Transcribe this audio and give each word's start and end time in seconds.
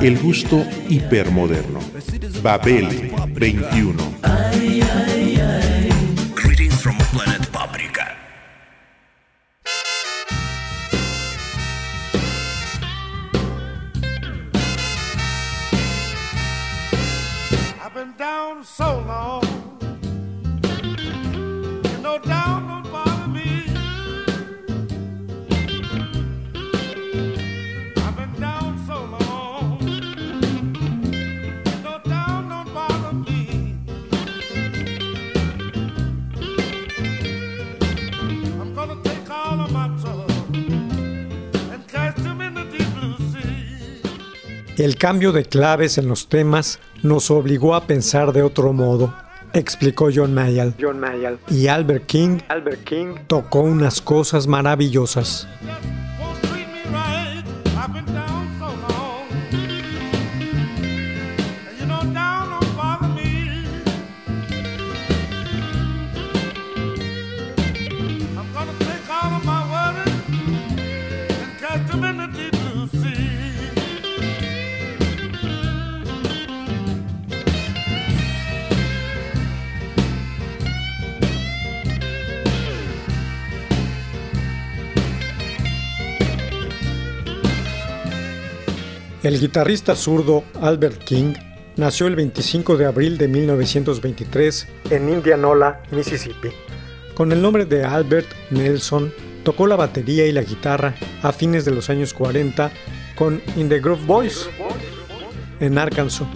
El 0.00 0.18
gusto 0.18 0.64
hipermoderno. 0.88 1.80
Babel 2.42 3.10
21. 3.34 4.16
Greetings 6.34 6.80
from 6.80 6.96
planet 7.12 7.50
Paprika. 7.52 8.16
I've 17.80 17.94
been 17.94 18.14
down 18.16 18.64
so 18.64 19.02
long. 19.06 19.42
You 21.84 21.98
know, 22.02 22.18
down 22.18 22.61
El 44.82 44.96
cambio 44.96 45.30
de 45.30 45.44
claves 45.44 45.96
en 45.96 46.08
los 46.08 46.28
temas 46.28 46.80
nos 47.04 47.30
obligó 47.30 47.76
a 47.76 47.86
pensar 47.86 48.32
de 48.32 48.42
otro 48.42 48.72
modo, 48.72 49.14
explicó 49.52 50.08
John 50.12 50.34
Mayall. 50.34 50.74
John 50.80 50.98
Mayall. 50.98 51.38
Y 51.48 51.68
Albert 51.68 52.06
King 52.06 52.40
Albert 52.48 52.82
King. 52.82 53.14
tocó 53.28 53.60
unas 53.60 54.00
cosas 54.00 54.48
maravillosas. 54.48 55.46
El 89.22 89.38
guitarrista 89.38 89.94
zurdo 89.94 90.42
Albert 90.60 91.04
King 91.04 91.34
nació 91.76 92.08
el 92.08 92.16
25 92.16 92.76
de 92.76 92.86
abril 92.86 93.18
de 93.18 93.28
1923 93.28 94.66
en 94.90 95.08
Indianola, 95.08 95.80
Mississippi. 95.92 96.48
Con 97.14 97.30
el 97.30 97.40
nombre 97.40 97.64
de 97.64 97.84
Albert 97.84 98.26
Nelson, 98.50 99.12
tocó 99.44 99.68
la 99.68 99.76
batería 99.76 100.26
y 100.26 100.32
la 100.32 100.42
guitarra 100.42 100.96
a 101.22 101.30
fines 101.30 101.64
de 101.64 101.70
los 101.70 101.88
años 101.88 102.12
40 102.14 102.72
con 103.14 103.40
In 103.54 103.68
the 103.68 103.78
Groove 103.78 104.04
Boys 104.06 104.50
en 105.60 105.78
Arkansas. 105.78 106.26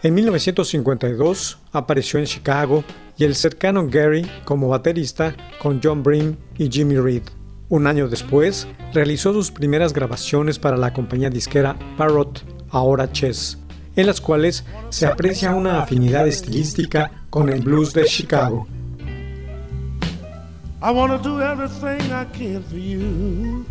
En 0.00 0.14
1952 0.14 1.58
apareció 1.72 2.20
en 2.20 2.26
Chicago 2.26 2.84
y 3.16 3.24
el 3.24 3.34
cercano 3.34 3.88
Gary 3.88 4.30
como 4.44 4.68
baterista 4.68 5.34
con 5.60 5.80
John 5.82 6.04
Brim 6.04 6.36
y 6.56 6.70
Jimmy 6.70 6.96
Reed. 6.96 7.24
Un 7.68 7.88
año 7.88 8.08
después, 8.08 8.68
realizó 8.94 9.32
sus 9.32 9.50
primeras 9.50 9.92
grabaciones 9.92 10.58
para 10.58 10.76
la 10.76 10.92
compañía 10.92 11.30
disquera 11.30 11.76
Parrot, 11.96 12.44
ahora 12.70 13.10
Chess, 13.10 13.58
en 13.96 14.06
las 14.06 14.20
cuales 14.20 14.64
se 14.90 15.06
aprecia 15.06 15.54
una 15.54 15.82
afinidad 15.82 16.28
estilística 16.28 17.24
con 17.28 17.48
el 17.48 17.60
blues 17.60 17.92
de 17.92 18.04
Chicago. 18.04 18.68
I 20.80 20.92
wanna 20.92 21.20
do 21.20 21.40
everything 21.42 22.12
I 22.12 22.24
can 22.26 22.62
for 22.62 22.76
you. 22.76 23.66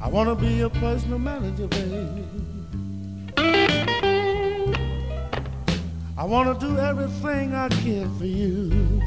I 0.00 0.08
wanna 0.08 0.36
be 0.36 0.46
your 0.54 0.70
personal 0.70 1.18
manager, 1.18 1.66
baby. 1.66 2.24
I 6.16 6.24
wanna 6.24 6.56
do 6.60 6.78
everything 6.78 7.52
I 7.52 7.68
can 7.68 8.16
for 8.16 8.26
you. 8.26 9.02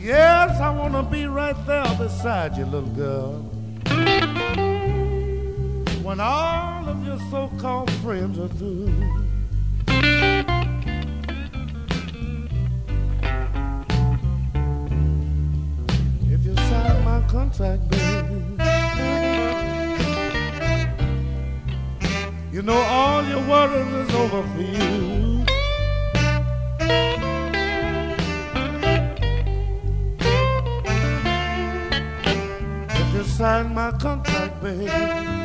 Yes, 0.00 0.58
I 0.58 0.70
wanna 0.70 1.02
be 1.02 1.26
right 1.26 1.54
there 1.66 1.94
beside 1.98 2.56
you, 2.56 2.64
little 2.64 2.88
girl. 2.88 3.57
When 6.08 6.20
all 6.20 6.88
of 6.88 7.04
your 7.04 7.18
so-called 7.30 7.90
friends 8.00 8.38
are 8.38 8.48
through. 8.48 8.88
If 16.32 16.46
you 16.46 16.56
sign 16.56 17.04
my 17.04 17.20
contract, 17.28 17.90
baby, 17.90 18.40
you 22.52 22.62
know 22.62 22.80
all 22.88 23.22
your 23.26 23.46
worries 23.46 23.92
is 23.92 24.14
over 24.14 24.42
for 24.42 24.62
you. 24.62 25.44
If 32.88 33.14
you 33.14 33.24
sign 33.24 33.74
my 33.74 33.90
contract, 33.98 34.62
baby, 34.62 35.37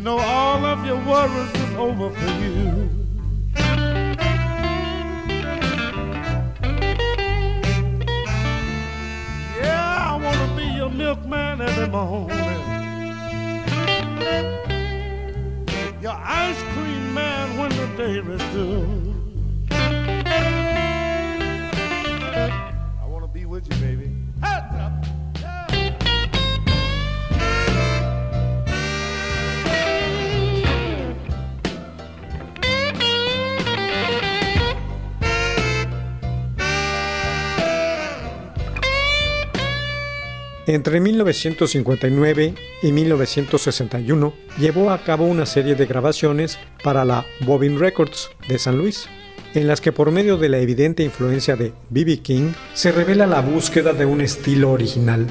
you 0.00 0.06
know 0.06 0.18
all 0.18 0.64
of 0.64 0.86
your 0.86 0.96
worries 1.04 1.52
is 1.52 1.74
over 1.76 2.08
for 2.08 2.30
you. 2.42 2.88
Yeah, 9.60 10.10
I 10.10 10.18
wanna 10.24 10.56
be 10.56 10.64
your 10.74 10.88
milkman 10.88 11.60
every 11.60 11.88
morning. 11.88 12.64
Your 16.00 16.16
ice 16.16 16.62
cream 16.72 17.12
man 17.12 17.58
when 17.58 17.68
the 17.68 17.86
day 17.98 18.20
is 18.20 18.42
through. 18.52 19.09
Entre 40.70 41.00
1959 41.00 42.54
y 42.80 42.92
1961 42.92 44.32
llevó 44.56 44.92
a 44.92 45.02
cabo 45.02 45.24
una 45.24 45.44
serie 45.44 45.74
de 45.74 45.84
grabaciones 45.84 46.60
para 46.84 47.04
la 47.04 47.26
Bobbin 47.40 47.76
Records 47.76 48.30
de 48.46 48.56
San 48.56 48.78
Luis, 48.78 49.08
en 49.54 49.66
las 49.66 49.80
que 49.80 49.90
por 49.90 50.12
medio 50.12 50.36
de 50.36 50.48
la 50.48 50.58
evidente 50.58 51.02
influencia 51.02 51.56
de 51.56 51.72
B.B. 51.88 52.18
King 52.18 52.52
se 52.72 52.92
revela 52.92 53.26
la 53.26 53.40
búsqueda 53.40 53.94
de 53.94 54.04
un 54.04 54.20
estilo 54.20 54.70
original. 54.70 55.26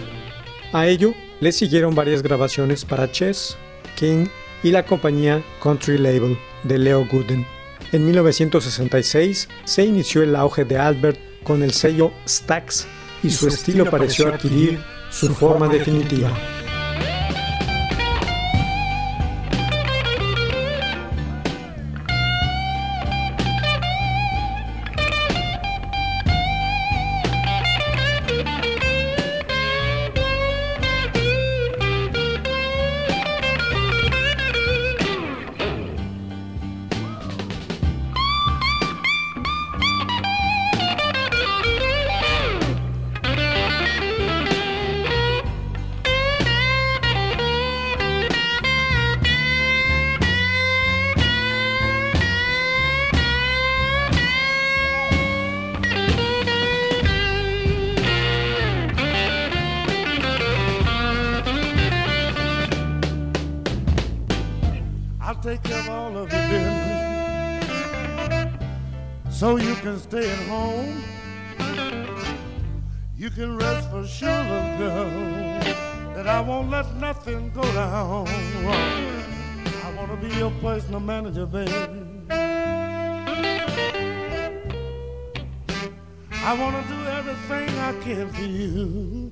A 0.74 0.88
ello 0.88 1.14
le 1.40 1.54
siguieron 1.54 1.96
varias 1.96 2.22
grabaciones 2.22 2.84
para 2.84 3.10
Chess, 3.10 3.58
King 3.96 4.26
y 4.62 4.72
la 4.72 4.86
compañía 4.86 5.42
Country 5.64 6.00
Label 6.00 6.38
de 6.66 6.80
Leo 6.80 7.08
Gooden. 7.10 7.48
En 7.94 8.04
1966 8.04 9.48
se 9.64 9.86
inició 9.86 10.22
el 10.22 10.36
auge 10.36 10.66
de 10.66 10.78
Albert 10.78 11.18
con 11.46 11.64
el 11.64 11.72
sello 11.72 12.12
Stax 12.28 12.88
y, 13.24 13.30
su, 13.30 13.48
estilo 13.48 13.90
pareció 13.90 14.28
adquirir 14.28 14.80
su 15.10 15.34
forma 15.34 15.68
definitiva. 15.68 16.59
Can 69.90 70.00
stay 70.00 70.30
at 70.30 70.48
home. 70.48 71.02
You 73.18 73.32
can 73.32 73.58
rest 73.58 73.90
for 73.90 74.06
sure, 74.06 74.44
little 74.44 74.78
girl, 74.78 75.10
that 76.16 76.28
I 76.28 76.42
won't 76.42 76.70
let 76.70 76.96
nothing 76.98 77.52
go 77.56 77.64
down. 77.74 78.28
I 79.88 79.94
want 79.98 80.12
to 80.12 80.18
be 80.18 80.36
your 80.36 80.52
personal 80.62 81.00
manager, 81.00 81.48
baby. 81.48 81.74
I 86.50 86.54
want 86.60 86.76
to 86.80 86.84
do 86.94 87.00
everything 87.18 87.70
I 87.80 87.94
can 88.04 88.30
for 88.30 88.42
you. 88.42 89.32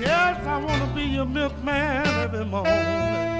Yes, 0.00 0.46
I 0.46 0.56
want 0.64 0.82
to 0.84 0.90
be 0.94 1.02
your 1.02 1.26
milkman 1.26 2.06
every 2.06 2.44
morning. 2.44 3.39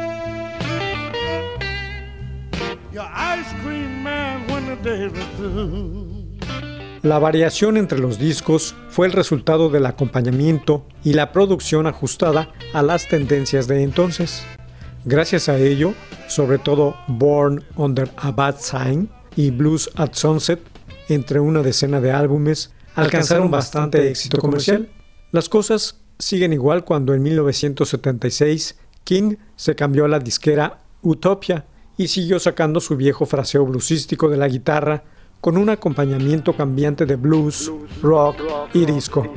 La 7.03 7.19
variación 7.19 7.77
entre 7.77 7.99
los 8.01 8.19
discos 8.19 8.75
fue 8.89 9.07
el 9.07 9.13
resultado 9.13 9.71
del 9.71 9.87
acompañamiento 9.87 10.85
y 11.05 11.13
la 11.13 11.31
producción 11.31 11.87
ajustada 11.87 12.53
a 12.73 12.83
las 12.83 13.07
tendencias 13.09 13.69
de 13.69 13.85
entonces. 13.85 14.43
Gracias 15.05 15.49
a 15.49 15.57
ello, 15.57 15.95
sobre 16.27 16.59
todo 16.59 16.97
Born 17.07 17.65
Under 17.77 18.11
a 18.17 18.33
Bad 18.33 18.57
Sign 18.59 19.09
y 19.37 19.51
Blues 19.51 19.89
at 19.95 20.15
Sunset, 20.15 20.61
entre 21.09 21.39
una 21.39 21.63
decena 21.63 22.01
de 22.01 22.11
álbumes, 22.11 22.73
alcanzaron 22.97 23.51
bastante 23.51 24.09
éxito 24.09 24.39
comercial. 24.39 24.89
Las 25.31 25.49
cosas 25.49 26.01
siguen 26.19 26.53
igual 26.53 26.85
cuando 26.85 27.15
en 27.15 27.23
1976 27.23 28.77
King 29.05 29.37
se 29.55 29.77
cambió 29.77 30.05
a 30.05 30.09
la 30.09 30.19
disquera 30.19 30.81
Utopia 31.03 31.65
y 32.01 32.09
siguió 32.09 32.41
sacando 32.41 32.81
su 32.81 32.97
viejo 32.97 33.27
fraseo 33.27 33.67
bluesístico 33.67 34.31
de 34.31 34.39
la 34.39 34.49
guitarra 34.49 35.05
con 35.39 35.59
un 35.59 35.69
acompañamiento 35.69 36.57
cambiante 36.57 37.05
de 37.05 37.17
blues, 37.17 37.71
rock 38.01 38.37
y 38.73 38.87
disco. 38.87 39.31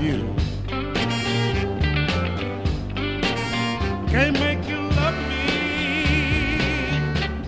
You? 0.00 0.34
Can't 4.08 4.38
make 4.40 4.66
you 4.68 4.80
love 4.98 5.18
me 5.28 6.98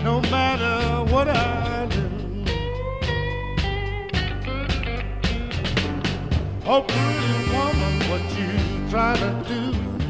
no 0.03 0.21
matter 0.31 1.11
what 1.13 1.29
I 1.29 1.87
do. 1.91 2.09
Oh, 6.67 6.83
pretty 6.83 7.37
woman, 7.53 7.95
what 8.11 8.23
you 8.39 8.91
try 8.91 9.17
to 9.17 9.31
do? 9.49 9.61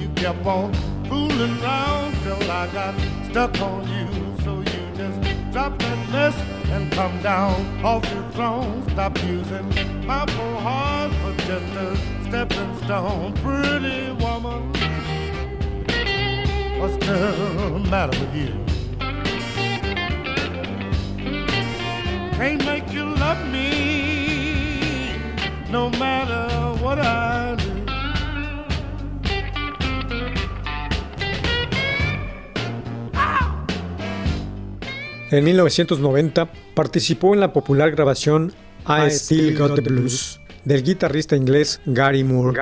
You 0.00 0.08
kept 0.16 0.44
on 0.44 0.74
fooling 1.08 1.62
around 1.62 2.14
till 2.24 2.50
I 2.50 2.66
got 2.72 2.94
stuck 3.30 3.60
on 3.60 3.88
you. 3.88 4.08
So 4.44 4.58
you 4.58 4.82
just 4.96 5.52
drop 5.52 5.78
that 5.78 6.10
mess 6.10 6.34
and 6.70 6.90
come 6.92 7.22
down 7.22 7.84
off 7.84 8.04
your 8.12 8.28
throne. 8.32 8.82
Stop 8.90 9.16
using 9.22 9.66
my 10.06 10.24
poor 10.26 10.60
heart 10.60 11.12
for 11.20 11.34
just 11.46 11.74
a 11.76 12.11
stepping 12.32 12.74
stone. 12.84 13.34
Pretty 13.44 14.10
woman. 14.24 14.62
What's 16.80 16.96
the 17.06 17.78
matter 17.90 18.16
with 18.20 18.34
you? 18.34 18.52
Can't 22.38 22.64
make 22.64 22.90
you 22.90 23.04
love 23.04 23.40
me 23.52 23.68
no 25.70 25.90
matter 25.90 26.48
what 26.82 26.98
I 26.98 27.56
do. 27.56 27.70
En 35.30 35.44
1990 35.44 36.48
participó 36.74 37.34
en 37.34 37.40
la 37.40 37.52
popular 37.52 37.90
grabación 37.90 38.54
I 38.86 39.10
Still 39.10 39.58
Got 39.58 39.74
the 39.76 39.82
Blues 39.82 40.41
del 40.64 40.82
guitarrista 40.82 41.36
inglés 41.36 41.80
Gary 41.86 42.24
Moore. 42.24 42.60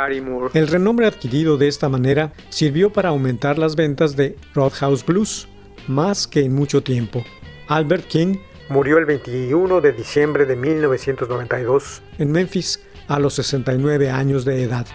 El 0.54 0.68
renombre 0.68 1.06
adquirido 1.06 1.56
de 1.56 1.68
esta 1.68 1.88
manera 1.88 2.32
sirvió 2.48 2.92
para 2.92 3.10
aumentar 3.10 3.58
las 3.58 3.76
ventas 3.76 4.16
de 4.16 4.36
Roadhouse 4.54 5.04
Blues, 5.04 5.48
más 5.86 6.26
que 6.26 6.44
en 6.44 6.54
mucho 6.54 6.82
tiempo. 6.82 7.24
Albert 7.68 8.06
King 8.06 8.36
murió 8.68 8.98
el 8.98 9.04
21 9.04 9.80
de 9.80 9.92
diciembre 9.92 10.46
de 10.46 10.56
1992 10.56 12.02
en 12.18 12.32
Memphis 12.32 12.80
a 13.08 13.18
los 13.18 13.34
69 13.34 14.10
años 14.10 14.44
de 14.44 14.62
edad. 14.62 14.86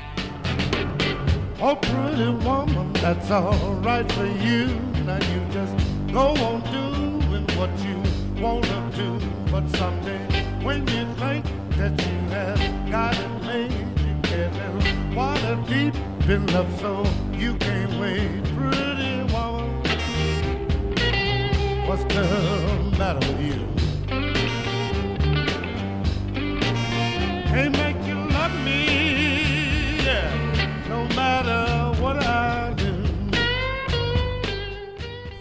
Oh, 1.61 1.77
pretty 1.79 2.29
woman, 2.45 2.91
that's 2.93 3.31
all 3.31 3.79
right 3.83 4.09
for 4.11 4.25
you. 4.25 4.67
Now 5.05 5.17
you 5.17 5.41
just 5.51 5.73
go 6.13 6.33
on 6.45 6.61
doing 6.71 7.45
what 7.57 7.69
you 7.83 7.97
wanna 8.41 8.91
do. 8.95 9.19
But 9.51 9.63
someday, 9.77 10.19
when 10.63 10.85
you 10.87 11.05
think 11.17 11.45
that 11.77 11.99
you 12.01 12.29
have 12.29 12.74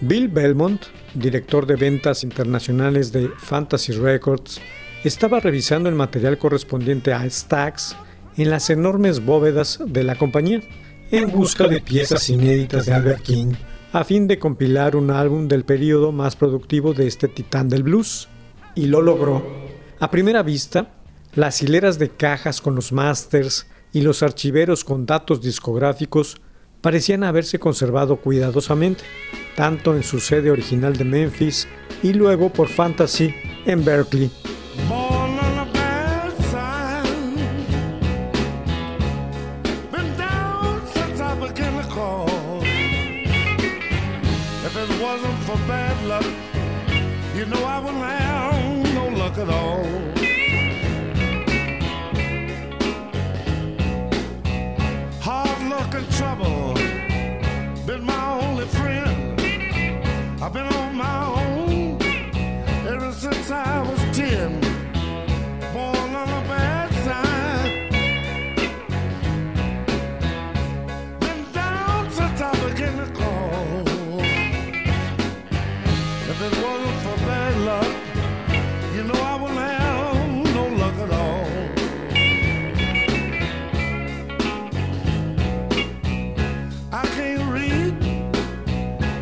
Bill 0.02 0.28
Belmont, 0.28 0.82
director 1.14 1.64
de 1.64 1.76
ventas 1.76 2.24
internacionales 2.24 3.10
de 3.10 3.30
Fantasy 3.38 3.92
Records, 3.92 4.60
estaba 5.02 5.40
revisando 5.40 5.88
el 5.88 5.94
material 5.94 6.36
correspondiente 6.36 7.14
a 7.14 7.24
Stax 7.28 7.96
en 8.36 8.50
las 8.50 8.70
enormes 8.70 9.24
bóvedas 9.24 9.80
de 9.86 10.02
la 10.04 10.16
compañía 10.16 10.60
en 11.10 11.30
busca 11.30 11.68
de 11.68 11.80
piezas 11.80 12.28
inéditas 12.28 12.86
de 12.86 12.92
Albert 12.92 13.22
King, 13.22 13.52
a 13.92 14.04
fin 14.04 14.26
de 14.26 14.38
compilar 14.38 14.96
un 14.96 15.10
álbum 15.10 15.46
del 15.46 15.64
periodo 15.64 16.10
más 16.10 16.34
productivo 16.34 16.94
de 16.94 17.06
este 17.06 17.28
titán 17.28 17.68
del 17.68 17.84
blues. 17.84 18.28
Y 18.74 18.86
lo 18.86 19.02
logró. 19.02 19.46
A 20.00 20.10
primera 20.10 20.42
vista, 20.42 20.90
las 21.34 21.62
hileras 21.62 21.98
de 21.98 22.10
cajas 22.10 22.60
con 22.60 22.74
los 22.74 22.92
masters 22.92 23.66
y 23.92 24.00
los 24.00 24.24
archiveros 24.24 24.82
con 24.82 25.06
datos 25.06 25.40
discográficos 25.40 26.40
parecían 26.80 27.22
haberse 27.22 27.60
conservado 27.60 28.16
cuidadosamente, 28.16 29.04
tanto 29.56 29.94
en 29.94 30.02
su 30.02 30.18
sede 30.18 30.50
original 30.50 30.96
de 30.96 31.04
Memphis 31.04 31.68
y 32.02 32.12
luego 32.12 32.52
por 32.52 32.68
Fantasy 32.68 33.34
en 33.64 33.84
Berkeley. 33.84 34.30
Born 64.16 66.14
on 66.14 66.28
a 66.28 66.42
bad 66.46 66.94
down 72.78 72.96
to 72.96 73.12
call. 73.12 74.20
If 76.30 76.38
it 76.46 76.54
wasn't 76.62 76.98
for 77.02 77.16
bad 77.26 77.54
luck, 77.70 77.92
you 78.94 79.02
know 79.02 79.20
I 79.20 79.34
would 79.42 79.50
have 79.50 80.54
no 80.54 80.64
luck 80.82 80.96
at 81.04 81.10
all. 81.10 81.48
I 86.92 87.04
can't 87.16 87.46
read. 87.52 87.94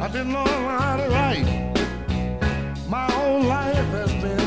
I 0.03 0.09
didn't 0.09 0.33
know 0.33 0.45
how 0.45 0.97
to 0.99 1.09
write. 1.09 1.49
My 2.91 3.11
whole 3.11 3.41
life 3.41 3.91
has 3.97 4.13
been 4.23 4.42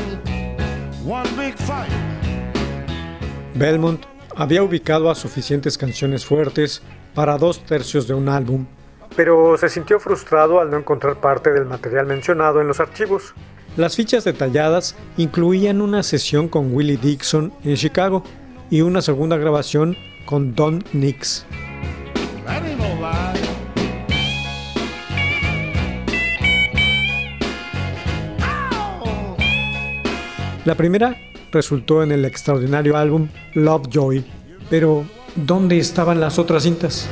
Belmont 3.54 4.04
había 4.34 4.62
ubicado 4.62 5.08
a 5.08 5.14
suficientes 5.14 5.78
canciones 5.78 6.26
fuertes 6.26 6.82
para 7.14 7.38
dos 7.38 7.64
tercios 7.64 8.08
de 8.08 8.14
un 8.14 8.28
álbum, 8.28 8.66
pero 9.14 9.56
se 9.56 9.68
sintió 9.68 10.00
frustrado 10.00 10.60
al 10.60 10.70
no 10.70 10.78
encontrar 10.78 11.20
parte 11.20 11.52
del 11.52 11.64
material 11.64 12.06
mencionado 12.06 12.60
en 12.60 12.66
los 12.66 12.80
archivos. 12.80 13.34
Las 13.76 13.94
fichas 13.94 14.24
detalladas 14.24 14.96
incluían 15.16 15.80
una 15.80 16.02
sesión 16.02 16.48
con 16.48 16.74
Willie 16.74 16.96
Dixon 16.96 17.52
en 17.62 17.76
Chicago 17.76 18.24
y 18.68 18.80
una 18.80 19.00
segunda 19.00 19.36
grabación 19.36 19.96
con 20.24 20.54
Don 20.54 20.82
Nix. 20.92 21.46
La 30.66 30.74
primera 30.74 31.16
resultó 31.52 32.02
en 32.02 32.10
el 32.10 32.24
extraordinario 32.24 32.96
álbum 32.96 33.28
Lovejoy. 33.54 34.24
Pero, 34.68 35.04
¿dónde 35.36 35.78
estaban 35.78 36.18
las 36.18 36.40
otras 36.40 36.64
cintas? 36.64 37.08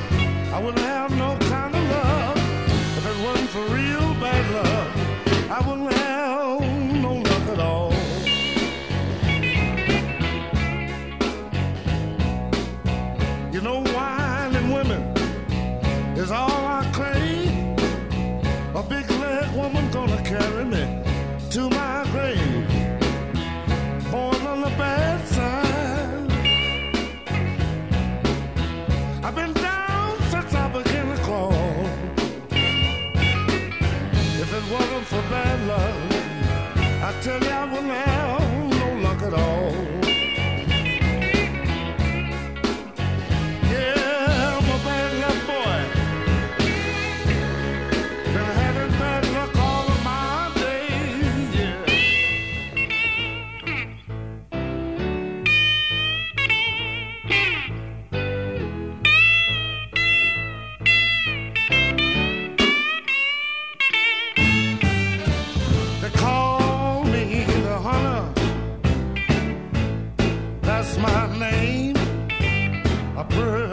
breath. 73.31 73.64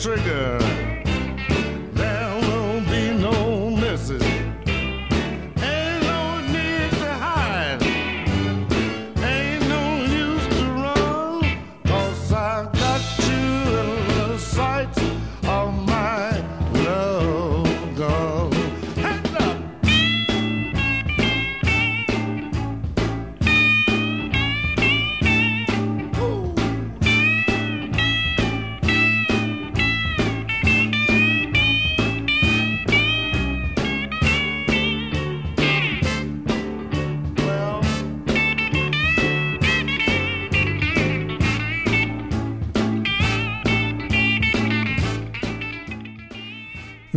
trigger. 0.00 0.59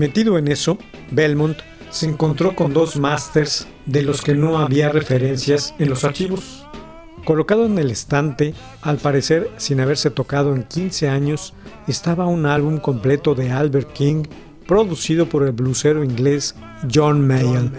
Metido 0.04 0.38
en 0.38 0.50
eso, 0.50 0.78
Belmont 1.12 1.58
se 1.90 2.08
encontró 2.08 2.58
con 2.58 2.74
dos 2.74 2.98
masters 2.98 3.70
de 3.86 4.02
los 4.02 4.22
que 4.22 4.36
no 4.36 4.58
había 4.58 4.90
referencias 4.90 5.74
en 5.80 5.90
los 5.90 6.04
archivos. 6.04 6.68
Colocado 7.24 7.66
en 7.66 7.80
el 7.80 7.90
estante, 7.90 8.54
al 8.82 8.98
parecer 8.98 9.50
sin 9.56 9.80
haberse 9.80 10.12
tocado 10.12 10.56
en 10.56 10.64
15 10.64 11.08
años, 11.08 11.54
estaba 11.88 12.26
un 12.26 12.46
álbum 12.46 12.80
completo 12.80 13.34
de 13.34 13.52
Albert 13.52 13.94
King 13.94 14.24
producido 14.68 15.30
por 15.30 15.44
el 15.44 15.54
blusero 15.54 16.04
inglés 16.04 16.54
John 16.94 17.26
Mayall 17.26 17.72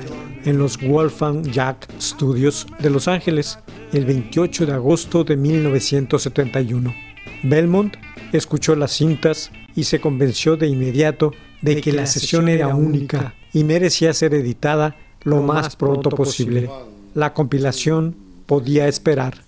en 0.47 0.57
los 0.57 0.81
Wolfgang 0.81 1.43
Jack 1.43 1.87
Studios 2.00 2.66
de 2.78 2.88
Los 2.88 3.07
Ángeles 3.07 3.59
el 3.93 4.07
28 4.07 4.64
de 4.64 4.73
agosto 4.73 5.25
de 5.25 5.37
1971. 5.37 6.95
Belmont 7.43 7.95
escuchó 8.33 8.75
las 8.76 8.93
cintas 8.93 9.50
y 9.76 9.85
se 9.85 10.00
convenció 10.00 10.57
de 10.57 10.69
inmediato 10.69 11.33
de 11.64 11.80
que 11.80 11.92
la 11.92 12.06
sesión 12.06 12.49
era 12.49 12.75
única 12.75 13.35
y 13.54 13.64
merecía 13.64 14.12
ser 14.12 14.35
editada 14.35 14.97
lo 15.23 15.42
más 15.42 15.76
pronto 15.76 16.11
posible. 16.11 16.68
La 17.14 17.33
compilación 17.33 18.14
podía 18.44 18.87
esperar. 18.87 19.42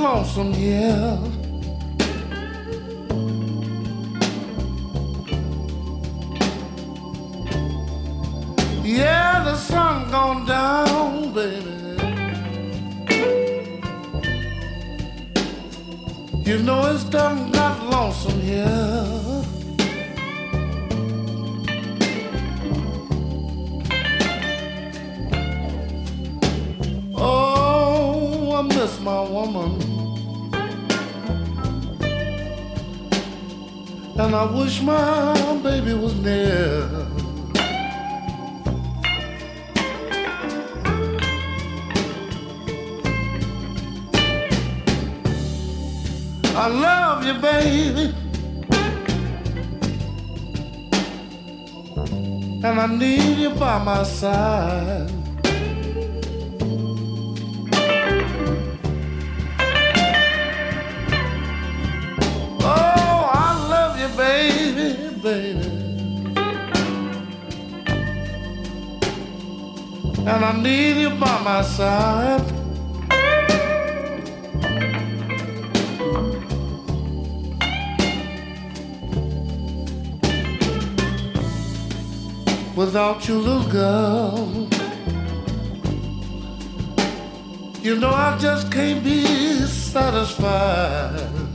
Lonesome 0.00 0.54
here. 0.54 1.18
Yeah, 8.82 9.42
the 9.44 9.56
sun 9.56 10.10
gone 10.10 10.46
down, 10.46 11.34
baby. 11.34 11.76
You 16.42 16.58
know 16.62 16.86
it's 16.86 17.04
done 17.04 17.50
got 17.50 17.82
lonesome 17.90 18.40
here. 18.40 19.25
Miss 28.86 29.00
my 29.00 29.20
woman. 29.20 29.72
and 34.16 34.32
I 34.32 34.44
wish 34.44 34.80
my 34.80 35.60
baby 35.60 35.92
was 35.92 36.14
near. 36.14 36.88
I 46.54 46.66
love 46.86 47.24
you, 47.26 47.34
baby. 47.50 48.14
And 52.64 52.80
I 52.84 52.86
need 52.86 53.38
you 53.38 53.50
by 53.50 53.82
my 53.82 54.04
side. 54.04 55.35
And 65.26 66.04
I 70.44 70.52
need 70.62 71.00
you 71.00 71.10
by 71.10 71.42
my 71.42 71.62
side. 71.62 72.42
Without 82.76 83.26
you, 83.26 83.38
little 83.38 83.68
girl, 83.68 84.68
you 87.82 87.96
know 87.96 88.10
I 88.10 88.38
just 88.38 88.70
can't 88.70 89.02
be 89.02 89.24
satisfied. 89.66 91.45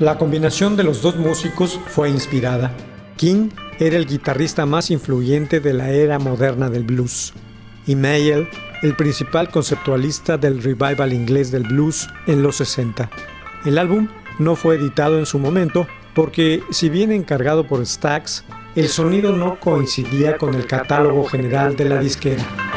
La 0.00 0.16
combinación 0.16 0.76
de 0.78 0.82
los 0.82 1.02
dos 1.02 1.16
músicos 1.16 1.78
fue 1.88 2.08
inspirada. 2.08 2.72
King 3.18 3.50
era 3.78 3.98
el 3.98 4.06
guitarrista 4.06 4.64
más 4.64 4.90
influyente 4.90 5.60
de 5.60 5.74
la 5.74 5.90
era 5.90 6.18
moderna 6.18 6.70
del 6.70 6.84
blues 6.84 7.34
y 7.86 7.96
Mayall 7.96 8.48
el 8.80 8.96
principal 8.96 9.50
conceptualista 9.50 10.38
del 10.38 10.62
revival 10.62 11.12
inglés 11.12 11.50
del 11.50 11.64
blues 11.64 12.08
en 12.26 12.42
los 12.42 12.56
60. 12.56 13.10
El 13.66 13.76
álbum 13.76 14.08
no 14.38 14.56
fue 14.56 14.76
editado 14.76 15.18
en 15.18 15.26
su 15.26 15.38
momento 15.38 15.86
porque, 16.14 16.62
si 16.70 16.88
bien 16.88 17.12
encargado 17.12 17.66
por 17.66 17.84
Stax, 17.84 18.44
el 18.76 18.88
sonido 18.88 19.36
no 19.36 19.60
coincidía 19.60 20.38
con 20.38 20.54
el 20.54 20.64
catálogo 20.66 21.26
general 21.26 21.76
de 21.76 21.84
la 21.84 22.00
disquera. 22.00 22.69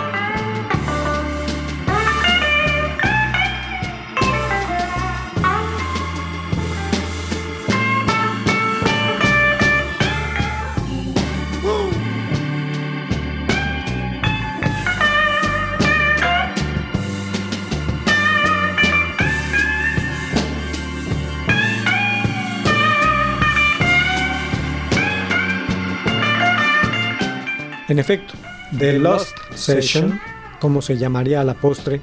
En 27.89 27.99
efecto, 27.99 28.33
The 28.77 28.97
Lost 28.97 29.37
Session, 29.55 30.19
como 30.59 30.81
se 30.81 30.97
llamaría 30.97 31.41
a 31.41 31.43
la 31.43 31.53
postre, 31.53 32.01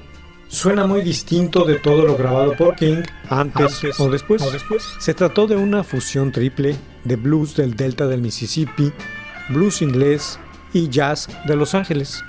suena 0.48 0.86
muy 0.86 1.00
distinto 1.00 1.64
de 1.64 1.76
todo 1.76 2.04
lo 2.06 2.16
grabado 2.16 2.54
por 2.54 2.76
King 2.76 3.02
antes, 3.28 3.82
o, 3.98 4.10
después. 4.10 4.42
Se 4.98 5.14
trató 5.14 5.46
de 5.46 5.56
una 5.56 5.82
fusión 5.82 6.32
triple 6.32 6.76
de 7.04 7.16
blues 7.16 7.56
del 7.56 7.76
delta 7.76 8.06
del 8.06 8.20
Mississippi, 8.20 8.92
blues 9.48 9.80
inglés 9.80 10.38
y 10.74 10.88
jazz 10.88 11.28
de 11.46 11.56
Los 11.56 11.74
Ángeles. 11.74 12.22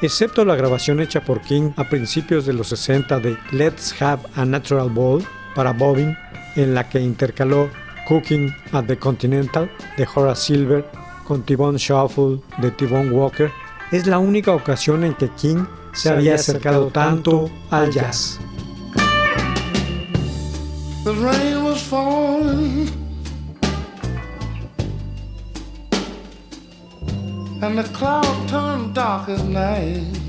Excepto 0.00 0.44
la 0.44 0.54
grabación 0.54 1.00
hecha 1.00 1.22
por 1.24 1.40
King 1.40 1.72
a 1.76 1.88
principios 1.88 2.46
de 2.46 2.52
los 2.52 2.68
60 2.68 3.18
de 3.18 3.36
Let's 3.50 4.00
Have 4.00 4.22
a 4.36 4.44
Natural 4.44 4.90
Ball 4.90 5.24
para 5.54 5.72
Bobbin, 5.72 6.16
en 6.54 6.74
la 6.74 6.88
que 6.88 7.00
intercaló 7.00 7.68
Cooking 8.06 8.54
at 8.72 8.84
the 8.84 8.96
Continental 8.96 9.70
de 9.96 10.06
Horace 10.14 10.54
Silver 10.54 10.84
con 11.26 11.42
T-Bone 11.42 11.78
Shuffle 11.78 12.40
de 12.58 12.70
T-Bone 12.70 13.10
Walker, 13.10 13.50
es 13.92 14.06
la 14.06 14.18
única 14.18 14.52
ocasión 14.52 15.04
en 15.04 15.14
que 15.14 15.28
King 15.30 15.64
se 15.92 16.10
había 16.10 16.34
acercado 16.34 16.88
tanto 16.88 17.50
al 17.70 17.90
jazz. 17.90 18.38
The 21.04 21.12
rain 21.12 21.64
was 21.64 21.80
falling 21.82 22.90
and 27.62 27.78
the 27.78 27.84
cloud 27.92 28.48
turned 28.48 28.94
dark 28.94 29.28
as 29.28 29.42
night. 29.44 30.25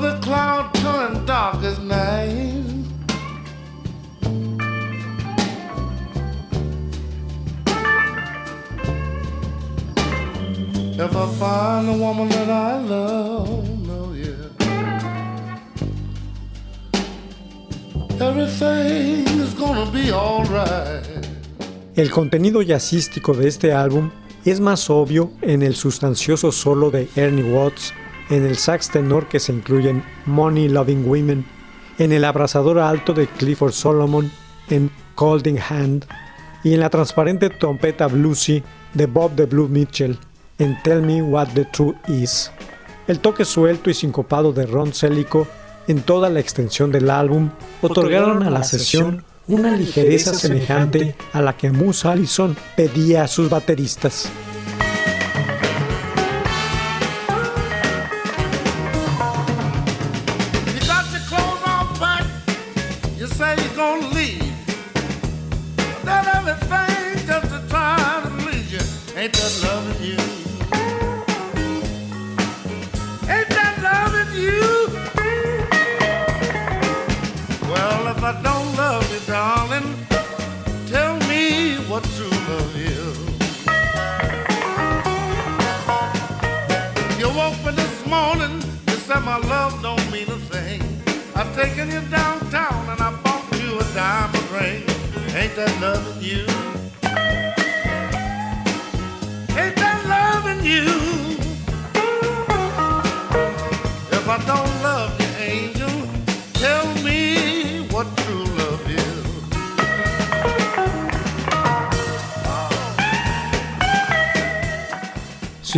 The 0.00 0.18
cloud 0.20 0.72
turn 0.74 1.24
dark 1.26 1.62
as 1.64 1.78
night. 1.80 2.64
If 11.00 11.14
I 11.14 11.26
find 11.38 11.88
the 11.88 11.92
woman 11.92 12.28
that 12.30 12.48
I 12.50 12.78
love, 12.78 13.68
no, 13.86 14.12
yeah. 14.12 14.48
Everything 18.20 19.26
is 19.40 19.54
gonna 19.54 19.90
be 19.92 20.12
alright. 20.12 21.04
El 21.94 22.10
contenido 22.10 22.62
jazzístico 22.62 23.32
de 23.34 23.48
este 23.48 23.72
álbum 23.72 24.10
es 24.44 24.60
más 24.60 24.88
obvio 24.90 25.32
en 25.42 25.62
el 25.62 25.74
sustancioso 25.74 26.52
solo 26.52 26.90
de 26.90 27.08
Ernie 27.16 27.44
Watts, 27.44 27.92
en 28.30 28.44
el 28.44 28.56
sax 28.56 28.90
tenor 28.90 29.28
que 29.28 29.40
se 29.40 29.52
incluye 29.52 29.90
en 29.90 30.04
Money 30.26 30.68
Loving 30.68 31.08
Women, 31.08 31.44
en 31.98 32.12
el 32.12 32.24
abrasador 32.24 32.78
alto 32.78 33.14
de 33.14 33.26
Clifford 33.26 33.72
Solomon 33.72 34.30
en 34.70 34.90
Colding 35.14 35.58
Hand 35.68 36.06
y 36.62 36.74
en 36.74 36.80
la 36.80 36.90
transparente 36.90 37.50
trompeta 37.50 38.06
bluesy 38.06 38.62
de 38.94 39.06
Bob 39.06 39.34
the 39.36 39.46
Blue 39.46 39.68
Mitchell 39.68 40.18
en 40.58 40.80
Tell 40.82 41.02
Me 41.02 41.22
What 41.22 41.48
the 41.54 41.64
Truth 41.64 41.96
Is. 42.08 42.50
El 43.06 43.20
toque 43.20 43.44
suelto 43.44 43.90
y 43.90 43.94
sincopado 43.94 44.52
de 44.52 44.66
Ron 44.66 44.92
Celico 44.92 45.46
en 45.86 46.02
toda 46.02 46.28
la 46.28 46.40
extensión 46.40 46.92
del 46.92 47.10
álbum 47.10 47.50
otorgaron 47.80 48.42
a 48.42 48.50
la 48.50 48.62
sesión 48.62 49.24
una 49.46 49.74
ligereza 49.74 50.34
semejante 50.34 51.16
a 51.32 51.40
la 51.40 51.56
que 51.56 51.70
Moose 51.70 52.06
Allison 52.06 52.54
pedía 52.76 53.24
a 53.24 53.28
sus 53.28 53.48
bateristas. 53.48 54.30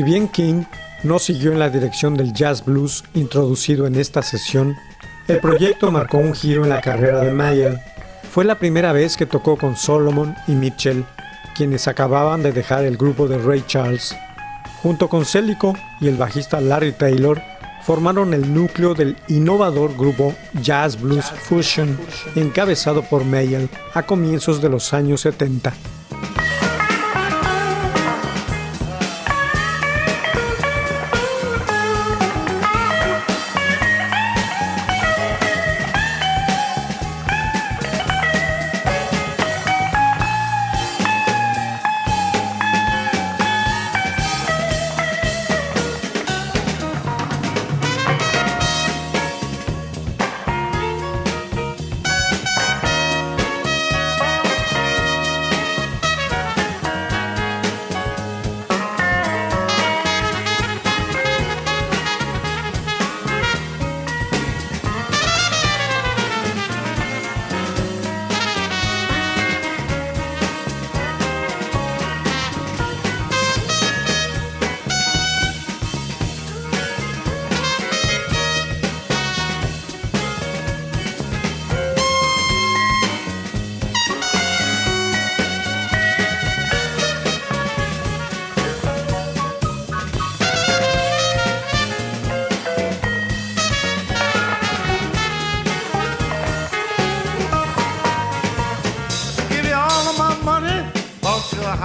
Si 0.01 0.05
bien 0.05 0.29
King 0.29 0.63
no 1.03 1.19
siguió 1.19 1.53
en 1.53 1.59
la 1.59 1.69
dirección 1.69 2.17
del 2.17 2.33
jazz 2.33 2.65
blues 2.65 3.05
introducido 3.13 3.87
en 3.87 3.97
esta 3.97 4.23
sesión, 4.23 4.77
el 5.29 5.41
proyecto 5.41 5.91
marcó 5.91 6.17
un 6.17 6.33
giro 6.33 6.63
en 6.63 6.71
la 6.71 6.81
carrera 6.81 7.21
de 7.21 7.33
Mayer. 7.33 7.81
Fue 8.31 8.45
la 8.45 8.55
primera 8.55 8.93
vez 8.93 9.17
que 9.17 9.27
tocó 9.27 9.57
con 9.57 9.77
Solomon 9.77 10.35
y 10.47 10.53
Mitchell, 10.53 11.05
quienes 11.55 11.87
acababan 11.87 12.43
de 12.43 12.53
dejar 12.53 12.85
el 12.85 12.97
grupo 12.97 13.27
de 13.27 13.39
Ray 13.39 13.65
Charles. 13.67 14.17
Junto 14.83 15.09
con 15.09 15.25
Celico 15.25 15.77
y 16.01 16.09
el 16.09 16.17
bajista 16.17 16.61
Larry 16.61 16.93
Taylor, 16.93 17.41
formaron 17.83 18.35
el 18.35 18.55
núcleo 18.55 18.95
del 18.95 19.17
innovador 19.29 19.97
grupo 19.97 20.35
Jazz 20.63 21.01
Blues 21.01 21.27
Fusion, 21.27 21.99
encabezado 22.35 23.03
por 23.03 23.25
Mayer 23.25 23.69
a 23.95 24.03
comienzos 24.03 24.63
de 24.63 24.69
los 24.69 24.93
años 24.93 25.23
70. 25.23 25.73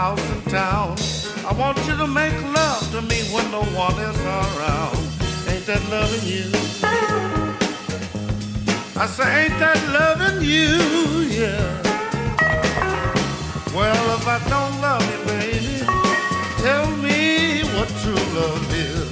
House 0.06 0.30
in 0.36 0.42
town. 0.52 0.90
I 1.50 1.52
want 1.62 1.78
you 1.88 1.96
to 2.04 2.08
make 2.22 2.38
love 2.60 2.84
to 2.94 3.02
me 3.12 3.20
when 3.34 3.46
no 3.58 3.64
one 3.86 3.98
is 4.10 4.20
around. 4.40 4.98
Ain't 5.52 5.66
that 5.70 5.82
loving 5.96 6.26
you? 6.34 6.46
I 9.04 9.06
say, 9.16 9.28
ain't 9.42 9.58
that 9.64 9.80
loving 10.00 10.40
you? 10.54 10.74
Yeah. 11.42 11.66
Well, 13.78 14.06
if 14.18 14.26
I 14.36 14.38
don't 14.54 14.76
love 14.88 15.04
you, 15.12 15.20
baby, 15.34 15.78
tell 16.66 16.88
me 17.06 17.20
what 17.74 17.90
true 18.02 18.26
love 18.40 18.66
is. 18.88 19.06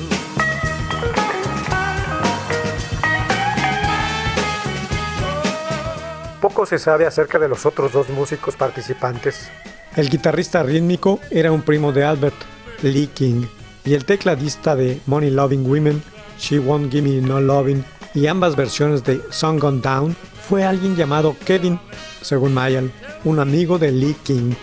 Poco 6.40 6.66
se 6.66 6.78
sabe 6.78 7.08
acerca 7.08 7.40
de 7.40 7.48
los 7.48 7.66
otros 7.66 7.94
dos 7.94 8.10
músicos 8.10 8.56
participantes. 8.56 9.50
El 9.96 10.10
guitarrista 10.10 10.64
rítmico 10.64 11.20
era 11.30 11.52
un 11.52 11.62
primo 11.62 11.92
de 11.92 12.04
Albert, 12.04 12.34
Lee 12.82 13.10
King, 13.14 13.46
y 13.86 13.94
el 13.94 14.06
tecladista 14.06 14.76
de 14.76 15.00
Money 15.06 15.30
Loving 15.30 15.70
Women, 15.70 16.02
She 16.40 16.58
Won't 16.58 16.92
Give 16.92 17.08
Me 17.08 17.22
No 17.22 17.40
Loving, 17.40 17.84
y 18.16 18.26
ambas 18.26 18.56
versiones 18.56 19.04
de 19.04 19.22
Song 19.30 19.60
Gone 19.60 19.82
Down, 19.82 20.16
fue 20.50 20.64
alguien 20.64 20.96
llamado 20.96 21.36
Kevin, 21.46 21.80
según 22.22 22.56
Mayan, 22.56 22.92
un 23.24 23.40
amigo 23.40 23.78
de 23.78 23.92
Lee 23.92 24.16
King. 24.24 24.54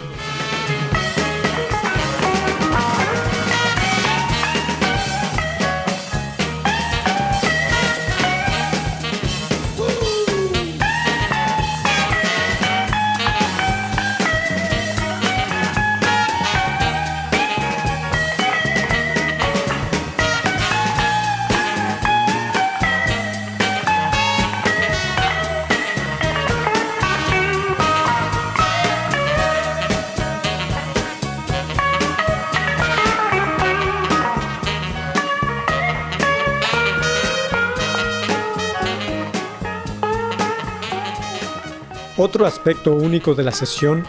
Otro 42.41 42.49
aspecto 42.49 42.95
único 42.95 43.35
de 43.35 43.43
la 43.43 43.53
sesión 43.53 44.07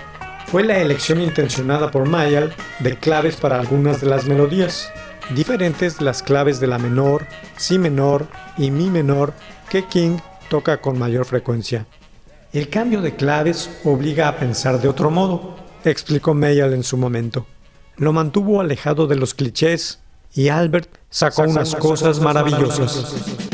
fue 0.48 0.64
la 0.64 0.80
elección 0.80 1.20
intencionada 1.20 1.92
por 1.92 2.08
Mayall 2.08 2.54
de 2.80 2.96
claves 2.96 3.36
para 3.36 3.60
algunas 3.60 4.00
de 4.00 4.08
las 4.08 4.26
melodías, 4.26 4.90
diferentes 5.36 6.00
de 6.00 6.06
las 6.06 6.24
claves 6.24 6.62
de 6.62 6.68
la 6.68 6.78
menor, 6.78 7.28
si 7.58 7.78
menor 7.78 8.28
y 8.58 8.72
mi 8.72 8.90
menor 8.90 9.34
que 9.70 9.84
King 9.84 10.20
toca 10.50 10.80
con 10.80 10.98
mayor 10.98 11.26
frecuencia. 11.26 11.88
El 12.54 12.70
cambio 12.70 13.02
de 13.02 13.18
claves 13.18 13.70
obliga 13.84 14.30
a 14.30 14.38
pensar 14.38 14.80
de 14.80 14.88
otro 14.88 15.12
modo, 15.12 15.58
explicó 15.84 16.34
Mayall 16.34 16.74
en 16.74 16.84
su 16.84 16.96
momento. 16.96 17.46
Lo 17.98 18.14
mantuvo 18.14 18.62
alejado 18.62 19.08
de 19.08 19.18
los 19.18 19.34
clichés 19.34 20.00
y 20.34 20.48
Albert 20.48 20.88
sacó 21.10 21.42
unas 21.42 21.76
cosas 21.76 22.22
maravillosas. 22.22 23.51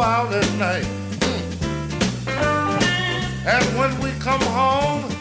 out 0.00 0.32
at 0.32 0.58
night. 0.58 0.86
And 3.46 3.64
when 3.78 3.98
we 4.00 4.10
come 4.18 4.40
home, 4.40 5.15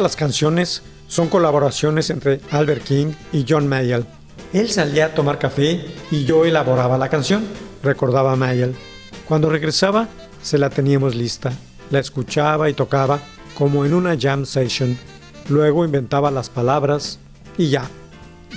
Las 0.00 0.16
canciones 0.16 0.82
son 1.08 1.28
colaboraciones 1.28 2.10
entre 2.10 2.40
Albert 2.50 2.84
King 2.84 3.12
y 3.32 3.44
John 3.48 3.66
Mayall. 3.66 4.06
Él 4.52 4.70
salía 4.70 5.06
a 5.06 5.14
tomar 5.14 5.38
café 5.38 5.84
y 6.10 6.24
yo 6.24 6.44
elaboraba 6.44 6.98
la 6.98 7.08
canción, 7.08 7.44
recordaba 7.82 8.36
Mayall. 8.36 8.74
Cuando 9.26 9.50
regresaba, 9.50 10.08
se 10.42 10.56
la 10.56 10.70
teníamos 10.70 11.14
lista. 11.14 11.52
La 11.90 11.98
escuchaba 11.98 12.70
y 12.70 12.74
tocaba 12.74 13.18
como 13.56 13.84
en 13.84 13.92
una 13.92 14.16
jam 14.18 14.46
session. 14.46 14.96
Luego 15.48 15.84
inventaba 15.84 16.30
las 16.30 16.48
palabras 16.48 17.18
y 17.56 17.68
ya. 17.70 17.88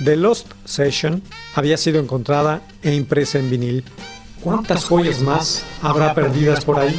The 0.04 0.16
Lost 0.16 0.52
Session 0.64 1.22
había 1.54 1.76
sido 1.76 2.00
encontrada 2.00 2.62
e 2.82 2.94
impresa 2.94 3.38
en 3.38 3.50
vinil. 3.50 3.84
¿Cuántas 4.40 4.84
joyas 4.84 5.20
más 5.20 5.64
habrá 5.82 6.14
perdidas 6.14 6.64
por 6.64 6.78
ahí? 6.78 6.98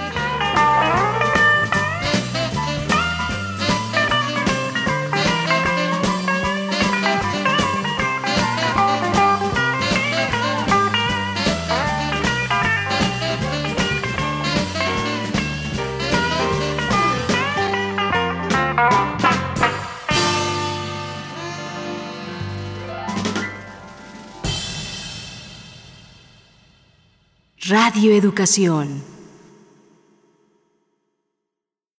Radio 28.01 28.17
Educación. 28.17 29.10